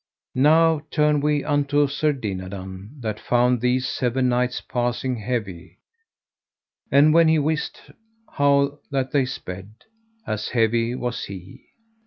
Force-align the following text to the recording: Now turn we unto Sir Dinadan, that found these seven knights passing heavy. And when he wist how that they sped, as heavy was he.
Now 0.33 0.81
turn 0.89 1.19
we 1.21 1.43
unto 1.43 1.85
Sir 1.85 2.11
Dinadan, 2.11 2.99
that 3.01 3.19
found 3.19 3.61
these 3.61 3.87
seven 3.87 4.29
knights 4.29 4.59
passing 4.59 5.17
heavy. 5.17 5.77
And 6.91 7.13
when 7.13 7.27
he 7.27 7.37
wist 7.37 7.81
how 8.27 8.79
that 8.89 9.11
they 9.11 9.25
sped, 9.25 9.69
as 10.25 10.49
heavy 10.49 10.95
was 10.95 11.25
he. 11.25 11.67